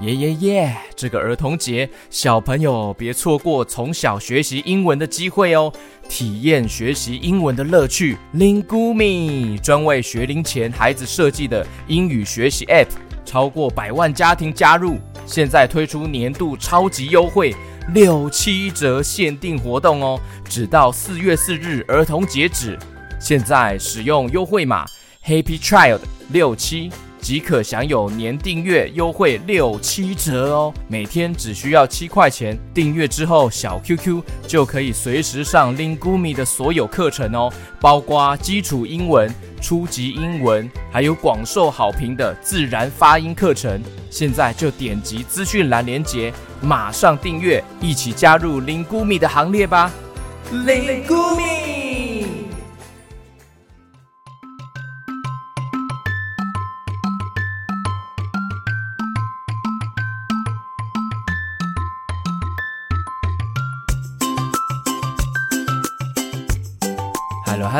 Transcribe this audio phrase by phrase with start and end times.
[0.00, 0.76] 耶耶耶！
[0.96, 5.72] 这个儿童节，小朋友别错过从小学习英文的机会哦，
[6.08, 8.18] 体验学习英文的乐趣。
[8.34, 12.88] Lingumi 专为学龄前孩子设计的英语学习 App，
[13.24, 17.54] 超过百万家庭加入，现在推出年度超级优惠，
[17.94, 22.76] 六七折限定活动哦，直到四月四日儿童节止。
[23.20, 24.84] 现在使用优惠码
[25.24, 26.00] Happy Child
[26.30, 26.90] 六七。
[27.24, 30.74] 即可享有年订阅优惠六七折哦！
[30.88, 43.80] 每天只需要七块钱，订阅之后小 QQ 就可以随时上 Lingumi 的所有课程哦，包括基础英文、初级英文，还有广受好评的自然发音课程。
[44.10, 49.90] 现在就点击资讯栏连接，马上订阅，一起加入 Lingumi 的行列吧
[50.52, 51.63] ！Lingumi。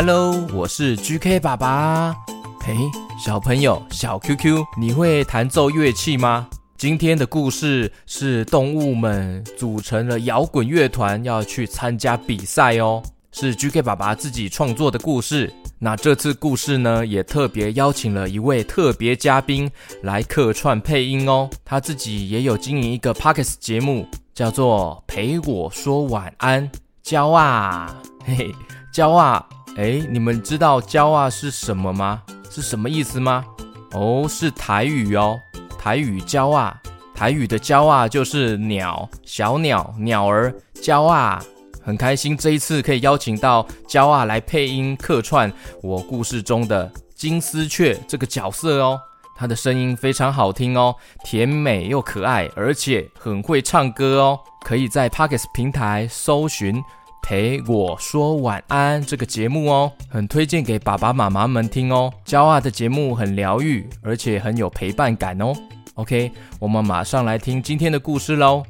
[0.07, 2.15] Hello，我是 GK 爸爸。
[2.61, 2.77] 嘿，
[3.19, 6.47] 小朋友，小 QQ，你会弹奏乐器吗？
[6.77, 13.03] 今天的故事是动物们组成了摇滚乐团，要去参加比赛哦。
[13.33, 15.51] 是 GK 爸爸自己创作的故事。
[15.79, 19.71] 那这次故事呢，也特别邀请了一位特别嘉宾
[20.03, 21.49] 来客串配音哦。
[21.65, 26.71] 他自己也有经营一个 Podcast 节目，叫做《陪我说晚安》，
[27.03, 28.55] 焦啊，嘿嘿，
[28.93, 29.43] 焦啊。
[29.77, 32.23] 哎，你们知道“鸟仔”是什么吗？
[32.49, 33.45] 是什么意思吗？
[33.91, 35.37] 哦，是台语哦，
[35.77, 36.77] 台语“鸟仔”，
[37.13, 40.55] 台语的“鸟仔”就是鸟，小鸟，鸟儿，
[40.87, 41.47] 鸟仔，
[41.83, 49.01] 很开心这一次可以邀请到鸟仔来配音客串我故事中的金丝雀这个角色哦，
[49.35, 50.95] 它的声音非常好听哦，
[51.25, 56.81] 甜美又可爱，而且很会唱歌哦，可以在 Podcast 平台搜寻。
[57.25, 62.13] 陪我说晚安这个节目哦，很推荐给爸爸妈妈们听哦。
[62.27, 65.55] 骄傲的节目很疗愈，而且很有陪伴感哦。
[65.95, 66.31] OK，
[66.61, 68.63] 我们马上来听今天的故事喽。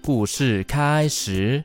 [0.00, 1.64] 故事开始。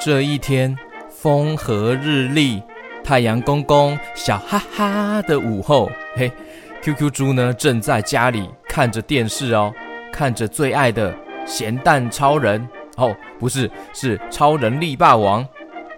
[0.00, 0.76] 这一天。
[1.20, 2.62] 风和日丽，
[3.02, 6.30] 太阳公公笑哈哈的午后，嘿
[6.80, 9.74] ，QQ 猪呢正在家里看着电视哦，
[10.12, 11.12] 看着最爱的
[11.44, 12.64] 咸蛋超人。
[12.96, 15.44] 哦，不是，是超人力霸王，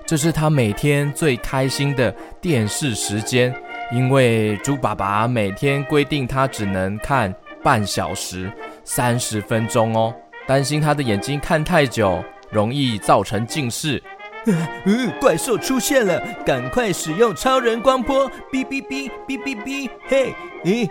[0.06, 2.10] 这是他每天最开心的
[2.40, 3.54] 电视时间，
[3.92, 8.50] 因为猪爸爸每天规定他只能看半小时
[8.84, 10.14] 三十分钟哦，
[10.46, 14.02] 担心他的眼睛看太久容易造成近视。
[14.46, 18.30] 嗯，怪兽出现了，赶快使用超人光波！
[18.52, 19.90] 哔哔哔哔哔哔！
[20.08, 20.34] 嘿，
[20.64, 20.88] 咦，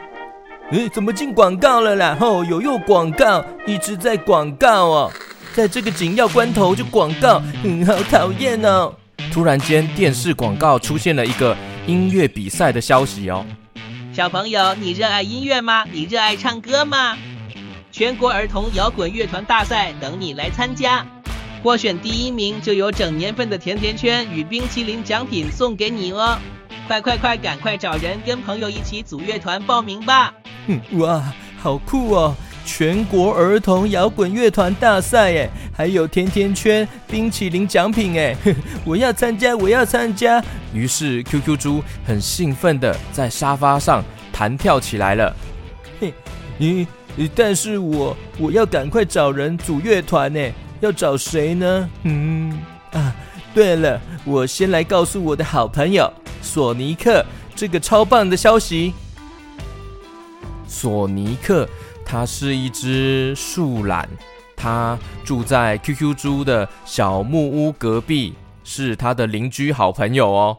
[0.72, 2.18] 咦，怎么进广告了啦？
[2.22, 5.12] 哦，有又广告，一直在广告哦，
[5.54, 8.94] 在这个紧要关头就广告，嗯，好讨厌哦！
[9.32, 11.56] 突然间，电视广告出现了一个
[11.88, 13.46] 音乐比赛的消息哦。
[14.14, 15.86] 小朋友，你热爱音乐吗？
[15.92, 17.18] 你热爱唱歌吗？
[17.92, 21.06] 全国儿童摇滚乐团大赛等你来参加。
[21.62, 26.38] 获选第一名就有整年份的甜甜圈与冰淇淋奖品送给你哦！
[26.88, 30.34] 快快快，赶快找人跟朋友一起组乐团报名吧！
[30.68, 31.22] 嗯，哇，
[31.58, 32.34] 好酷哦！
[32.66, 38.36] 全国儿童摇滚乐团大赛哎，还有甜甜圈、冰淇淋奖品哎，
[38.86, 40.42] 我要参加，我要参加！
[40.74, 45.36] 于是 QQ 猪很兴奋的在沙发上弹跳起来了。
[46.00, 46.14] 嘿，
[46.58, 46.88] 你，
[47.36, 50.40] 但是我我要赶快找人组乐团呢。
[50.80, 51.90] 要找谁呢？
[52.04, 53.16] 嗯啊，
[53.54, 57.26] 对了，我先来告诉我的好朋友索尼克
[57.56, 58.94] 这个超棒的消息。
[60.68, 61.68] 索尼克，
[62.06, 64.08] 他是一只树懒，
[64.56, 68.34] 他住在 QQ 猪的小木屋隔壁，
[68.64, 70.58] 是他的邻居好朋友哦。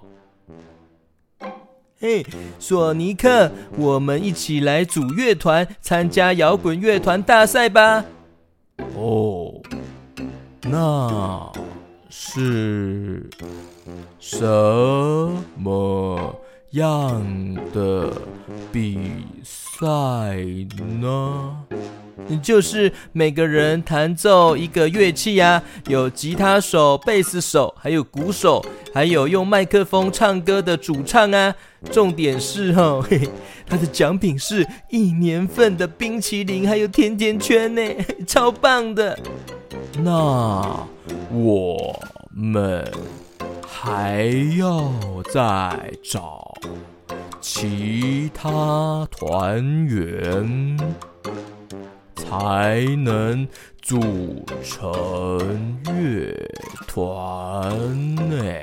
[2.01, 2.25] 嘿，
[2.59, 8.05] 索尼克，我们一起来组乐团，参加摇滚乐团大赛吧。
[8.95, 9.50] 哦。
[10.71, 11.53] 那
[12.09, 13.29] 是
[14.19, 14.39] 什
[15.57, 16.41] 么
[16.71, 18.13] 样的
[18.73, 18.99] 比
[19.43, 19.87] 赛
[21.01, 21.57] 呢？
[22.43, 31.55] 就是每个人弹奏一个乐器呀，有吉他手、贝斯手，还有鼓手，还有用麦克风唱歌的主唱啊。
[31.91, 33.29] 重点是哦， 嘿，
[33.67, 37.83] 他的奖品是一年份的冰淇淋还有甜甜圈呢，
[38.27, 39.19] 超棒的。
[40.03, 40.87] 那
[41.33, 41.99] 我
[42.35, 42.87] 们
[43.67, 44.25] 还
[44.59, 44.93] 要
[45.33, 46.55] 再找
[47.41, 50.79] 其他团员
[52.17, 53.47] 才能
[53.81, 56.35] 组成乐
[56.87, 58.55] 团呢。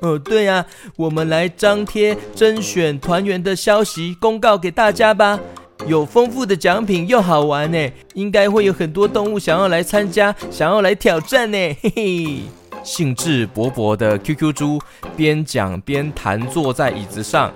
[0.00, 0.64] 哦，对呀，
[0.96, 5.40] 我们来张贴甄选团员的消息公告给大家吧。
[5.86, 11.56] 有丰富的奖品又好玩呢，应该会有很多动物想要来参加，想要来挑战呢。
[11.80, 12.40] 嘿嘿，
[12.84, 14.80] 兴致勃勃的 QQ 猪
[15.16, 17.52] 边讲边弹坐在椅子上，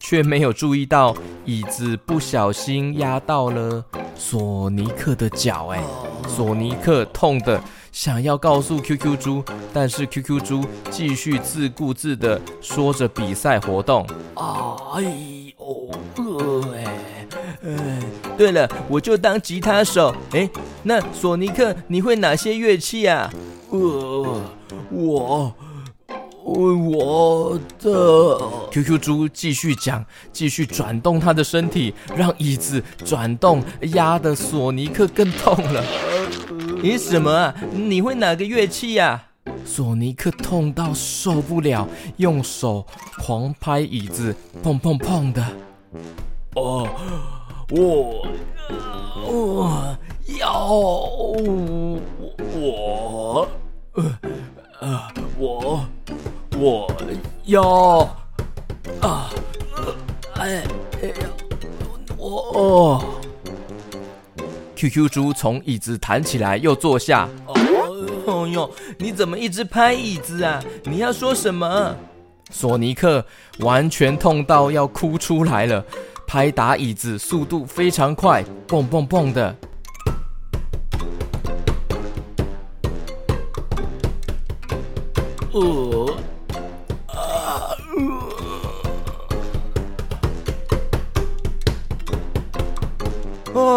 [0.00, 1.14] 却没有注意到
[1.44, 3.84] 椅子不小心压到了
[4.16, 5.68] 索尼克的脚。
[5.68, 5.80] 哎，
[6.26, 7.62] 索尼克痛的
[7.92, 14.04] 想要告诉 QQ 猪，但是 QQ 猪继续自顾自的说着比赛活动。
[14.34, 15.02] 哎
[15.56, 16.84] 呦，饿，哎。
[17.62, 18.00] 哎，
[18.38, 20.14] 对了，我就当吉他手。
[20.32, 20.48] 哎，
[20.82, 23.30] 那索尼克，你会哪些乐器啊？
[23.68, 24.42] 呃，
[24.90, 25.54] 我，
[26.52, 28.38] 我的
[28.70, 33.62] QQ 猪继续讲，继续转动他的身体，让椅子转动，
[33.94, 35.84] 压得索尼克更痛了。
[36.82, 37.54] 你什么啊？
[37.72, 39.22] 你会哪个乐器呀？
[39.64, 41.86] 索尼克痛到受不了，
[42.16, 42.84] 用手
[43.18, 45.46] 狂拍椅子，砰砰砰的。
[46.56, 46.88] 哦。
[47.72, 48.26] 我，
[49.28, 49.96] 我
[50.40, 50.66] 要
[52.52, 53.48] 我，
[53.92, 54.18] 呃
[54.80, 55.00] 呃，
[55.38, 55.86] 我
[56.60, 56.86] 我
[57.46, 58.00] 要
[59.00, 59.30] 啊，
[60.34, 60.62] 哎
[61.02, 61.14] 哎呀，
[62.18, 63.02] 我
[64.76, 67.26] QQ 猪从椅子弹起来，又坐下。
[68.26, 70.62] 哦哟，你怎么一直拍椅子啊？
[70.84, 71.96] 你要说什么？
[72.50, 73.24] 索尼克
[73.60, 75.82] 完全痛到要哭出来了。
[76.26, 79.56] 拍打椅子速度非常快，蹦蹦蹦的。
[85.52, 85.89] 呃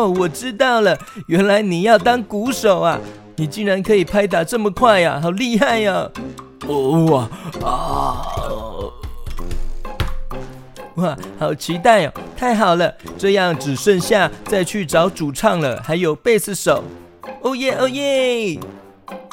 [0.09, 0.97] 我知道了，
[1.27, 2.99] 原来你要当鼓手啊！
[3.35, 6.09] 你竟然可以拍打这么快呀，好厉害呀！
[6.67, 7.29] 哇
[7.63, 8.21] 啊！
[10.95, 12.13] 哇，好期待哦！
[12.37, 16.83] 太好了，这样只剩下再去找主唱了，还有贝斯手。
[17.41, 18.59] 哦耶，哦耶！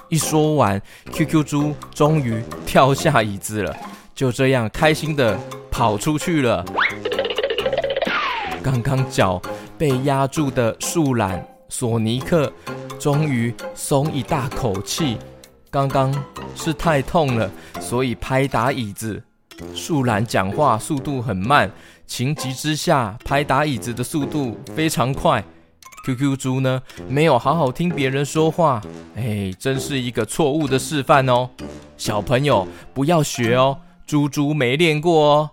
[0.09, 0.81] 一说完
[1.13, 3.77] ，QQ 猪终于跳下椅子了，
[4.15, 5.39] 就这样开心的
[5.71, 6.65] 跑出去了。
[8.63, 9.41] 刚刚脚
[9.81, 12.53] 被压住的树懒索尼克，
[12.99, 15.17] 终于松一大口气。
[15.71, 16.13] 刚刚
[16.55, 17.51] 是太痛了，
[17.81, 19.23] 所以拍打椅子。
[19.75, 21.71] 树懒讲话速度很慢，
[22.07, 25.43] 情急之下拍打椅子的速度非常快。
[26.05, 28.83] QQ 猪呢，没有好好听别人说话，
[29.17, 31.49] 哎，真是一个错误的示范哦。
[31.97, 35.51] 小朋友不要学哦，猪猪没练过哦。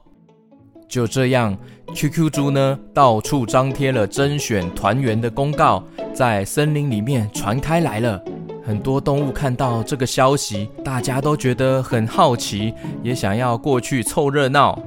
[0.89, 1.57] 就这样
[1.93, 8.21] ，QQ 猪呢，到处张贴了甄选团员的公告，在森林里面传开来了。
[8.63, 14.77] 很多动物看到这个消息，大家都觉得很好奇，也想要过去凑热闹。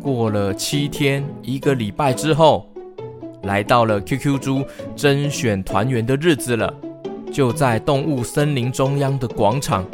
[0.00, 2.66] 过了七天，一个礼拜之后，
[3.42, 4.64] 来到了 QQ 猪
[4.96, 6.72] 甄选团员的日子了。
[7.30, 9.84] 就在动物森林中央的广场，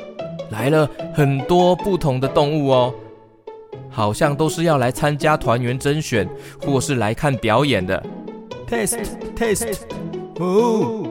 [0.51, 2.95] 来了很多不同的动物哦，
[3.95, 6.29] 好像都是要来参加团员甄选，
[6.61, 8.03] 或是来看表演的。
[8.69, 8.99] Test
[9.37, 9.77] test，
[10.41, 11.07] 哦。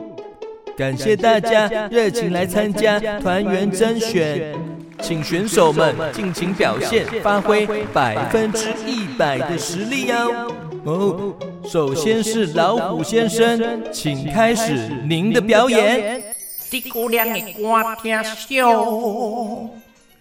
[0.76, 4.54] 感谢大家热情来参加团员甄选，
[5.00, 10.52] 请选手们尽情表现，发挥百分之一百的实力哦。
[10.84, 11.34] 哦，
[11.66, 16.22] 首先是老虎先生，请开始您的表演。
[16.70, 19.70] 的姑娘的歌听秀，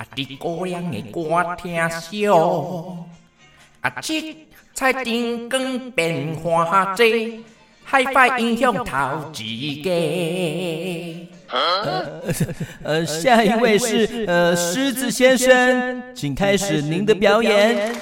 [0.04, 2.98] 啊的姑娘的歌听秀，
[3.82, 7.06] 啊七彩灯光变化多。
[7.86, 9.90] Hi-Fi 影响头几个？
[11.52, 12.06] 呃
[12.84, 17.94] 呃，下一位是呃狮子先生，请开始您的表演。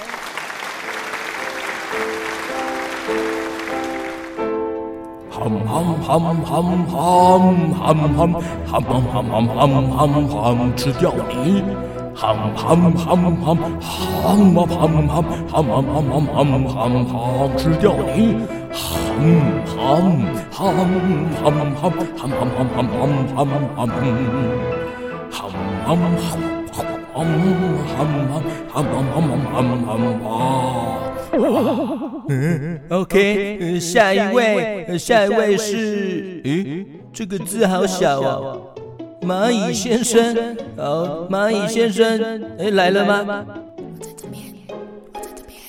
[5.29, 7.01] 喊喊喊喊喊
[7.74, 8.31] 喊喊
[8.93, 11.63] 喊喊喊吃掉你！
[12.21, 15.09] 喊喊喊喊喊喊喊喊
[16.27, 17.85] 喊喊喊吃掉
[18.15, 18.37] 你！
[18.71, 18.77] 喊
[19.65, 19.75] 喊
[20.51, 20.61] 喊
[21.33, 24.05] 喊喊喊喊喊喊喊喊喊喊喊喊
[25.89, 26.37] 喊
[27.13, 27.27] ham
[29.51, 30.03] ham ham
[32.89, 38.57] OK，下一位，下一位是，咦，这个字好小啊。
[39.21, 43.45] 蚂蚁先生，哦，蚂蚁先生，哎，来了吗？
[43.77, 44.43] 我在这边，
[45.13, 45.59] 我在这边。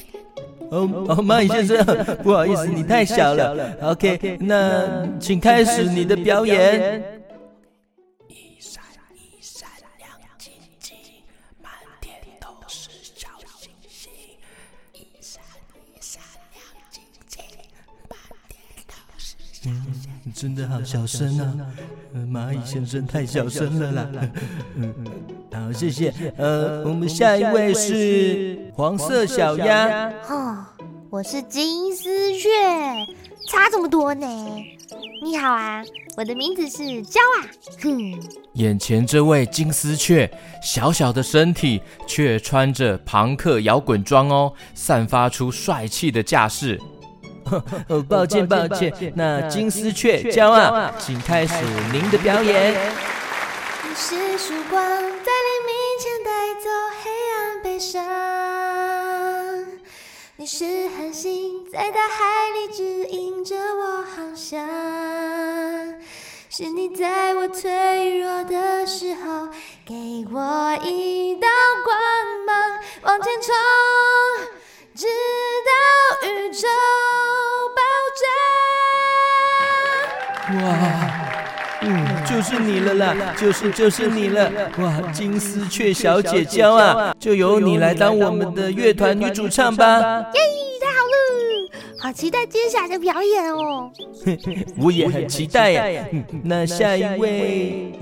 [0.70, 1.84] 哦哦，蚂蚁先生，
[2.22, 3.54] 不好意思，你太小了。
[3.82, 7.02] OK，那请开始你的表演。
[19.64, 21.66] 嗯，真的好小声啊！
[22.14, 24.08] 蚂蚁先生太小声了啦。
[24.74, 25.06] 嗯嗯，
[25.52, 26.12] 好，谢谢。
[26.36, 30.10] 呃，我们下一位是黄色小鸭。
[30.28, 30.64] 哦，
[31.10, 32.48] 我是金丝雀，
[33.48, 34.26] 差这么多呢。
[35.22, 35.82] 你好啊，
[36.16, 37.46] 我的名字是娇啊。
[37.82, 38.20] 哼，
[38.54, 40.28] 眼前这位金丝雀，
[40.60, 46.80] 小小的身体却穿着朋克摇滚装哦，散发出帅气的架势。
[47.88, 48.92] 哦，抱歉，抱歉。
[49.16, 51.54] 那金丝雀骄傲，请开始
[51.92, 52.74] 您的表演。
[53.84, 56.70] 你是曙光，在黎明前带走
[57.02, 58.02] 黑暗悲伤。
[60.36, 64.66] 你是恒星，在大海里指引着我航向。
[66.48, 69.48] 是你在我脆弱的时候，
[69.86, 69.94] 给
[70.32, 71.48] 我一道
[71.84, 71.96] 光
[72.46, 73.54] 芒，往前冲，
[74.94, 76.68] 直到宇宙。
[80.60, 80.68] 哇，
[81.82, 89.98] 嗯，就是你了啦，就是就是你了，哇，金丝雀小姐娇啊，就由你来当我们的乐团女主唱吧。
[89.98, 90.40] 耶，
[90.80, 93.90] 太好了，好期待接下来的表演哦。
[94.78, 96.04] 我也很期待呀。
[96.44, 97.92] 那下一位，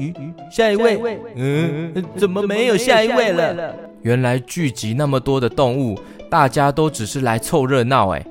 [0.50, 3.74] 下一位，嗯，怎么没有下一位了？
[4.02, 8.24] 原来聚集那么多的动物，大家都只是来凑热闹哎。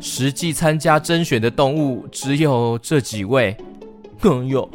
[0.00, 3.56] 实际参加甄选的动物只有这几位，
[4.20, 4.68] 朋友，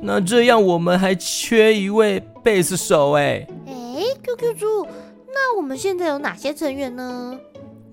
[0.00, 3.46] 那这样我们还缺一位贝斯手哎。
[3.66, 3.74] 哎
[4.22, 4.86] ，QQ 猪，
[5.28, 7.38] 那我们现在有哪些成员呢？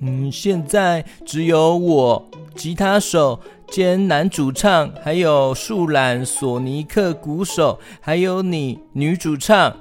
[0.02, 9.76] 嗯，现在只有我吉他手兼男主唱，还有树懒、索尼克鼓手，还有你女主唱。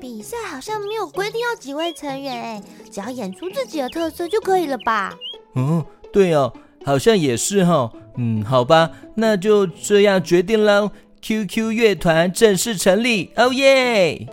[0.00, 5.14] 比赛好像没有规定要几位成员哎，只要演出自己的特色就可以了吧？
[5.56, 5.84] 嗯。
[6.14, 6.52] 对哦，
[6.84, 7.92] 好像也是哈、哦。
[8.18, 10.92] 嗯，好吧，那就这样决定了。
[11.20, 14.28] QQ 乐团正式成立，哦耶！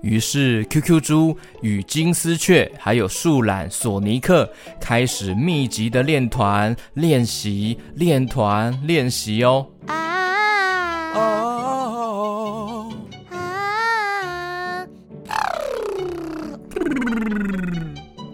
[0.00, 4.50] 于是 QQ 猪与金丝雀还有树懒索尼克
[4.80, 9.66] 开始密集的练团练习，练团练习哦。
[9.86, 11.12] 啊！
[11.14, 12.88] 哦！
[13.30, 14.86] 啊！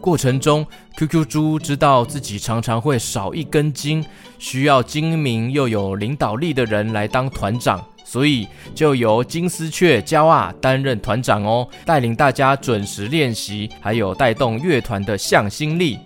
[0.00, 0.64] 过程中
[0.98, 4.04] ，QQ 猪知道自己常常会少一根筋，
[4.36, 16.00] 需要精明又有领导力的人来当团长，所以就由金丝雀骄傲担任团长哦，带领大家准时练习，还有带动乐团的向心力。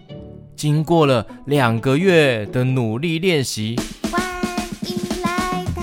[0.54, 3.80] 经过了两个月的努力练习，
[4.10, 4.20] 欢
[4.82, 5.82] 迎来到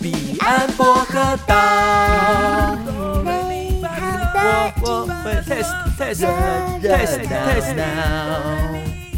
[0.00, 2.79] 彼岸薄荷岛。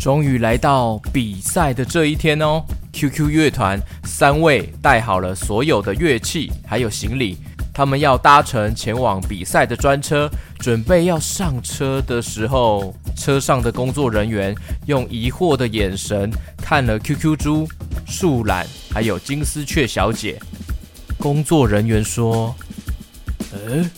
[0.00, 2.62] 终于来到比赛的这一天哦
[2.92, 7.38] ！QQ 乐团三位带好了所有的乐器，还有行李，
[7.72, 10.28] 他们要搭乘前往比赛的专车。
[10.58, 14.54] 准备要上车的时候，车上的工作人员
[14.86, 17.68] 用疑惑的眼神看了 QQ 猪、
[18.06, 20.40] 树懒还有金丝雀小姐。
[21.18, 22.54] 工作人员说
[23.54, 23.88] ：“诶，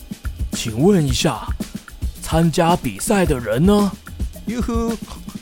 [0.55, 1.47] 请问一下。”
[2.23, 3.93] 参加比赛的人呢？
[4.47, 4.97] 哟呵，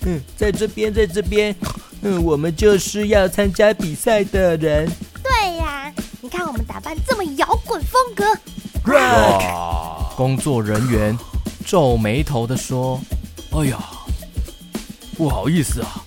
[0.04, 1.54] 嗯，在这边，在这边，
[2.02, 4.90] 嗯，我们就是要参加比赛的人。
[5.22, 8.24] 对呀、啊，你看我们打扮这么摇滚风格。
[8.92, 10.12] 哇！
[10.16, 11.16] 工作人员
[11.64, 13.00] 皱眉头的说
[13.54, 13.78] ：“哎呀，
[15.16, 16.02] 不好意思啊，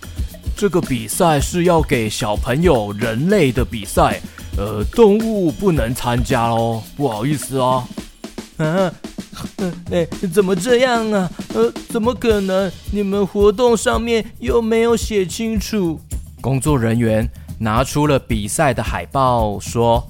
[0.57, 4.21] 这个比赛是要给小朋友人类的比赛，
[4.57, 7.88] 呃，动物不能参加哦，不好意思啊。”
[8.57, 8.91] 啊。
[9.57, 11.29] 嗯，哎，怎么这样啊？
[11.53, 12.71] 呃，怎么可能？
[12.91, 16.00] 你们活动上面又没有写清楚。
[16.39, 20.07] 工作人员拿出了比赛的海报，说：“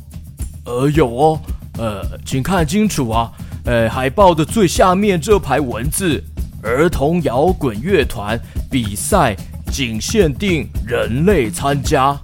[0.66, 1.40] 呃，有哦，
[1.80, 3.32] 呃，请看清楚啊，
[3.66, 6.24] 呃，海报的最下面这排文字：
[6.62, 9.36] 儿童摇滚乐团比赛
[9.72, 12.16] 仅限定人类参加，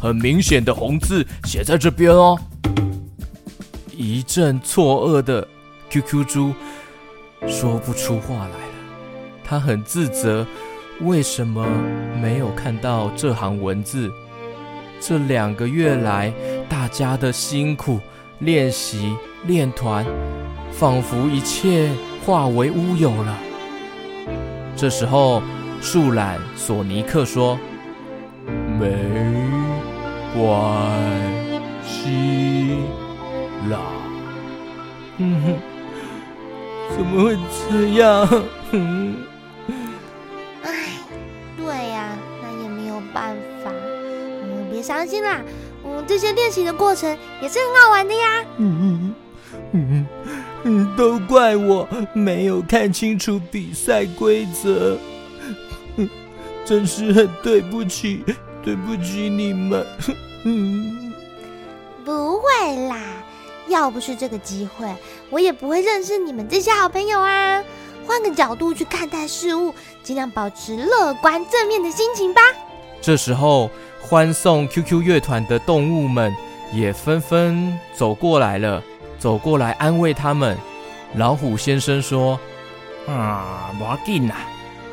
[0.00, 2.38] 很明显的红字写在这边哦。”
[4.24, 5.46] 一阵错愕的。
[5.90, 6.54] QQ 猪，
[7.46, 8.74] 说不出话来了。
[9.44, 10.46] 他很自责，
[11.02, 11.66] 为什么
[12.22, 14.10] 没有看到这行文字？
[14.98, 16.32] 这两个月来，
[16.70, 18.00] 大家的辛苦
[18.38, 19.14] 练习
[19.46, 20.06] 练团，
[20.72, 21.90] 仿佛一切
[22.24, 23.38] 化为乌有了。
[24.74, 25.42] 这时候，
[25.82, 27.58] 树懒索尼克说
[28.80, 28.90] ：“没
[30.34, 30.42] 关
[31.84, 32.78] 系
[33.68, 33.78] 啦。”
[35.18, 37.36] 嗯哼，怎么会
[37.70, 38.28] 这样？
[38.72, 39.16] 嗯，
[40.62, 40.88] 哎，
[41.56, 43.70] 对呀，那也没有办法。
[43.72, 45.40] 嗯，别伤心啦。
[45.84, 48.44] 嗯，这些练习的过程也是很好玩的呀。
[48.56, 49.14] 嗯
[49.72, 50.06] 嗯
[50.64, 54.98] 嗯，都怪我没有看清楚比赛规则，
[56.64, 58.24] 真是很对不起，
[58.62, 59.86] 对不起你们。
[60.44, 61.12] 嗯，
[62.04, 62.98] 不会啦。
[63.68, 64.86] 要不是这个机会，
[65.30, 67.62] 我也不会认识你们这些好朋友啊！
[68.06, 72.42] 换个角度去看待事物，尽量保持乐观正面的心情吧。
[73.00, 76.34] 这时候，欢送 QQ 乐团的动物们
[76.72, 78.82] 也纷纷走过来了，
[79.18, 80.56] 走过来安慰他们。
[81.14, 82.38] 老虎先生说
[83.08, 84.36] ：“啊，不要紧啦，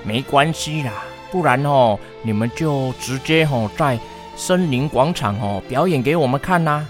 [0.05, 3.99] 没关系啦，不然哦，你们就直接哦在
[4.37, 6.87] 森林广场哦表演给我们看呐。”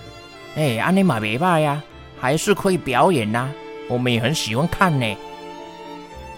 [0.55, 1.81] 哎，安尼嘛袂歹呀，
[2.20, 3.50] 还是可以表演呐，
[3.88, 5.05] 我们也很喜欢看呢。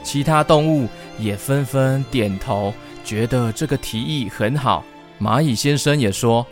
[0.03, 4.84] 其他动物也纷纷点头，觉得这个提议很好。
[5.20, 6.46] 蚂蚁先生也说：“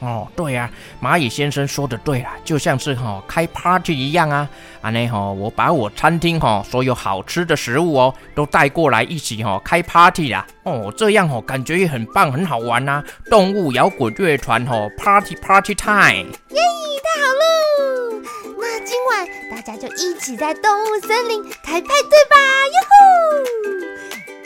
[0.00, 0.70] 哦，对呀，
[1.02, 4.48] 蚂蚁先生说的对啦，就像是哈开 party 一样啊。
[4.80, 10.46] 啊内哈，我把我餐厅哈所有好吃的食物哦都带过来，一起哈开 party 啦。
[10.62, 13.04] 哦，这样哦感觉也很棒，很好玩呐。
[13.28, 16.60] 动物摇滚乐团哈 party party time，耶，
[17.04, 18.22] 太好了！
[18.58, 22.36] 那今晚大家就一起在动物森林开派对吧，
[22.72, 22.94] 哟吼！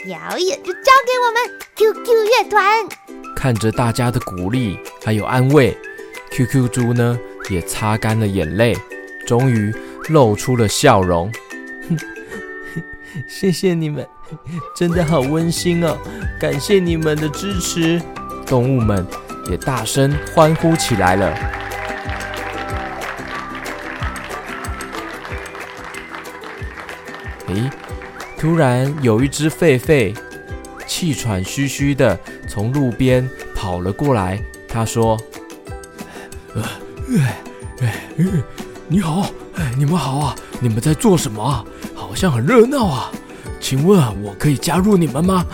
[0.03, 3.04] 表演就交给我们 QQ 乐团。
[3.45, 5.77] 看着大家的鼓励还有安慰
[6.31, 7.15] ，QQ 猪呢
[7.47, 8.75] 也擦干了眼泪，
[9.27, 9.71] 终于
[10.09, 11.31] 露出了笑容。
[13.29, 14.03] 谢谢你们，
[14.75, 15.95] 真的好温馨哦！
[16.41, 18.01] 感谢你们的支持，
[18.47, 19.05] 动物们
[19.51, 21.31] 也大声欢呼起来了。
[27.49, 27.69] 诶，
[28.39, 30.15] 突然有一只狒狒。
[30.87, 35.17] 气喘吁吁的从路边跑了过来，他说
[36.55, 36.63] ：“呃，
[37.17, 37.37] 哎，
[37.81, 37.95] 哎，
[38.87, 41.65] 你好，哎，你们好啊，你们在做什么啊？
[41.93, 43.11] 好像很热闹啊，
[43.59, 45.45] 请问我可以加入你们吗？”“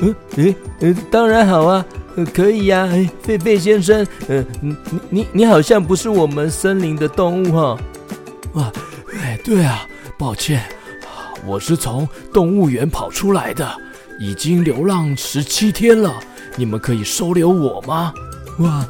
[0.00, 1.84] 嗯，哎，呃，当然好啊，
[2.32, 4.76] 可以呀，哎，狒狒先生，呃，你
[5.08, 7.78] 你你好像不是我们森林的动物哈
[8.54, 8.72] ？”“啊，
[9.20, 10.62] 哎，对啊，抱歉。”
[11.46, 13.66] 我是从动物园跑出来的，
[14.20, 16.14] 已经流浪十七天了。
[16.54, 18.12] 你们可以收留我吗？
[18.58, 18.86] 哇，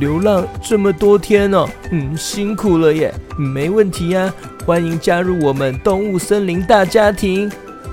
[0.00, 3.14] 流浪这么多天哦，嗯，辛苦了耶。
[3.36, 4.32] 没问题呀，
[4.64, 7.46] 欢迎加入我们动物森林大家庭。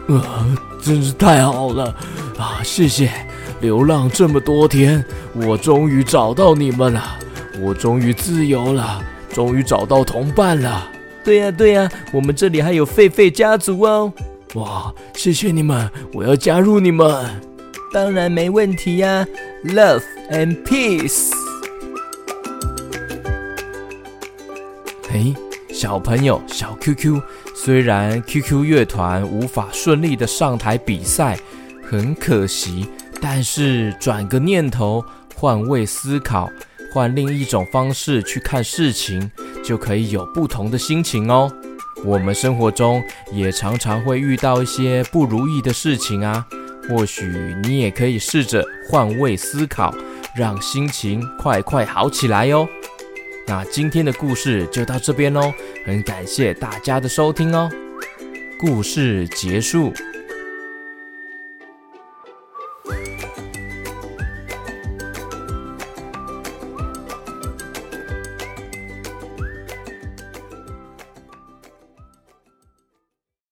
[0.07, 0.47] 啊，
[0.81, 1.93] 真是太好了
[2.39, 2.61] 啊！
[2.63, 3.11] 谢谢。
[3.59, 7.03] 流浪这么多天，我终于找到你们了，
[7.59, 10.87] 我终于自由了，终于找到同伴了。
[11.21, 14.13] 对呀对呀，我们这里还有狒狒家族哦！
[14.55, 17.41] 哇，谢谢你们，我要加入你们。
[17.93, 19.27] 当然没问题呀
[19.65, 21.31] ，Love and Peace。
[25.09, 25.33] 嘿，
[25.73, 27.21] 小朋友，小 QQ，
[27.53, 31.37] 虽然 QQ 乐团无法顺利的上台比赛，
[31.83, 32.87] 很可惜，
[33.21, 35.03] 但是转个念头，
[35.35, 36.49] 换位思考，
[36.93, 39.29] 换另一种方式去看事情。
[39.63, 41.51] 就可以有不同的心情哦。
[42.05, 46.45] 我们生活中也常常会遇到一些不如意的事情啊，
[46.87, 47.25] 或许
[47.63, 49.93] 你也可以试着换位思考，
[50.35, 52.67] 让心情快快好起来哦。
[53.45, 55.53] 那今天的故事就到这边喽，
[55.85, 57.69] 很感谢大家的收听哦。
[58.59, 59.91] 故事结束。